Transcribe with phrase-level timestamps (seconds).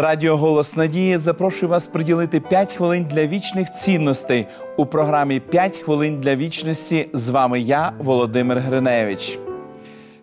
[0.00, 4.46] Радіо Голос Надії запрошує вас приділити 5 хвилин для вічних цінностей
[4.76, 7.08] у програмі «5 хвилин для вічності.
[7.12, 9.38] З вами я, Володимир Гриневич.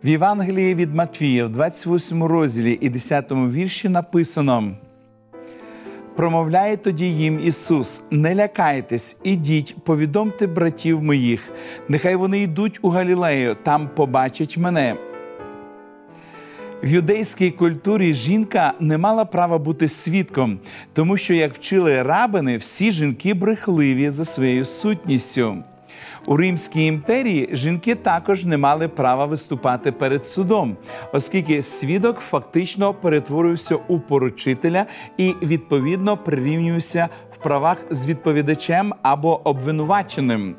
[0.03, 4.71] В Євангелії від Матвія, в 28 розділі і 10 вірші написано.
[6.15, 11.51] Промовляє тоді їм Ісус: Не лякайтесь, ідіть, повідомте братів моїх,
[11.87, 14.95] нехай вони йдуть у Галілею, там побачать мене.
[16.85, 20.59] В юдейській культурі жінка не мала права бути свідком,
[20.93, 25.57] тому що, як вчили рабини, всі жінки брехливі за своєю сутністю.
[26.25, 30.77] У Римській імперії жінки також не мали права виступати перед судом,
[31.13, 34.85] оскільки свідок фактично перетворився у поручителя
[35.17, 40.55] і відповідно прирівнювався в правах з відповідачем або обвинуваченим.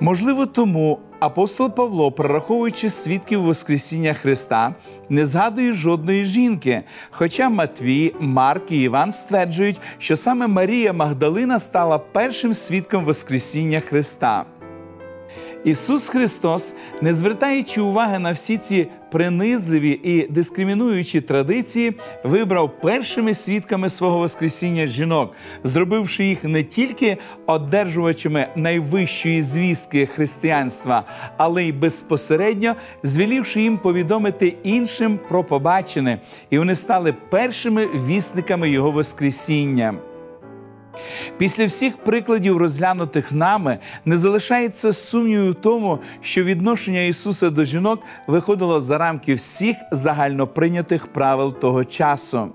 [0.00, 4.74] Можливо, тому апостол Павло, прораховуючи свідків Воскресіння Христа,
[5.08, 6.82] не згадує жодної жінки.
[7.10, 14.44] Хоча Матвій, Марк і Іван стверджують, що саме Марія Магдалина стала першим свідком Воскресіння Христа.
[15.64, 21.92] Ісус Христос, не звертаючи уваги на всі ці принизливі і дискримінуючі традиції,
[22.24, 25.32] вибрав першими свідками свого Воскресіння жінок,
[25.64, 31.04] зробивши їх не тільки одержувачами найвищої звістки християнства,
[31.36, 36.18] але й безпосередньо звелівши їм повідомити іншим про побачене,
[36.50, 39.94] і вони стали першими вісниками Його Воскресіння.
[41.38, 48.02] Після всіх прикладів, розглянутих нами, не залишається сумніву в тому, що відношення Ісуса до жінок
[48.26, 52.48] виходило за рамки всіх загальноприйнятих правил того часу.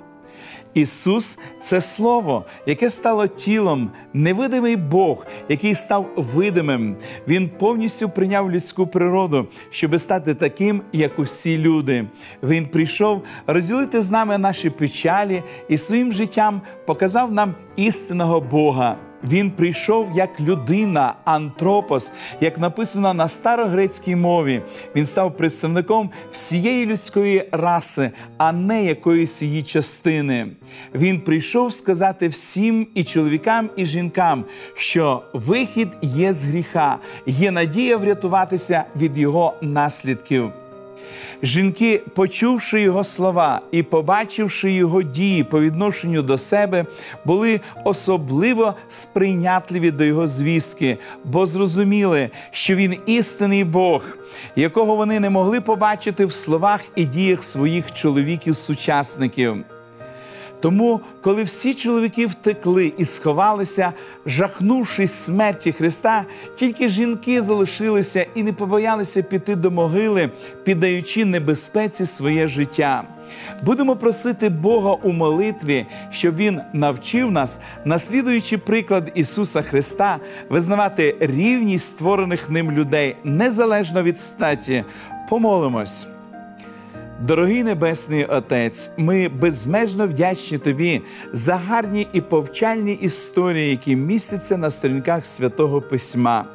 [0.73, 6.95] Ісус це Слово, яке стало тілом, невидимий Бог, який став видимим.
[7.27, 12.05] Він повністю прийняв людську природу, щоб стати таким, як усі люди.
[12.43, 18.97] Він прийшов розділити з нами наші печалі і своїм життям показав нам істинного Бога.
[19.23, 24.61] Він прийшов як людина, антропос, як написано на старогрецькій мові.
[24.95, 30.47] Він став представником всієї людської раси, а не якоїсь її частини.
[30.95, 37.97] Він прийшов сказати всім і чоловікам, і жінкам, що вихід є з гріха, є надія
[37.97, 40.51] врятуватися від його наслідків.
[41.43, 46.85] Жінки, почувши його слова і побачивши його дії по відношенню до себе,
[47.25, 54.17] були особливо сприйнятливі до його звістки, бо зрозуміли, що він істинний Бог,
[54.55, 59.57] якого вони не могли побачити в словах і діях своїх чоловіків-сучасників.
[60.59, 63.93] Тому, коли всі чоловіки втекли і сховалися,
[64.25, 66.25] жахнувшись смерті Христа,
[66.55, 70.29] тільки жінки залишилися і не побоялися піти до могили,
[70.63, 73.03] піддаючи небезпеці своє життя.
[73.63, 80.17] Будемо просити Бога у молитві, щоб Він навчив нас, наслідуючи приклад Ісуса Христа,
[80.49, 84.83] визнавати рівність створених ним людей незалежно від статі.
[85.29, 86.07] Помолимось.
[87.21, 91.01] Дорогий Небесний Отець, ми безмежно вдячні Тобі
[91.33, 96.45] за гарні і повчальні історії, які містяться на сторінках святого Письма.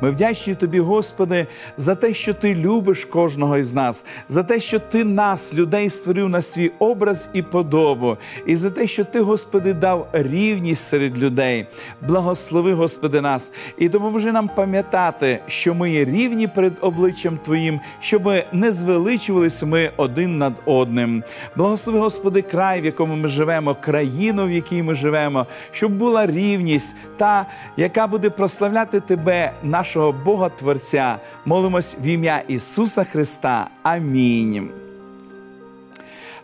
[0.00, 1.46] Ми вдячні Тобі, Господи,
[1.76, 6.28] за те, що Ти любиш кожного із нас, за те, що Ти нас, людей, створив
[6.28, 11.66] на свій образ і подобу, і за те, що Ти, Господи, дав рівність серед людей.
[12.08, 18.32] Благослови, Господи, нас, і допоможи нам пам'ятати, що ми є рівні перед обличчям Твоїм, щоб
[18.52, 21.22] не звеличувалися ми один над одним.
[21.56, 26.96] Благослови, Господи, край, в якому ми живемо, країну, в якій ми живемо, щоб була рівність,
[27.16, 31.16] та, яка буде прославляти Тебе, нашого Бога Творця.
[31.44, 33.66] Молимось в ім'я Ісуса Христа.
[33.82, 34.68] Амінь.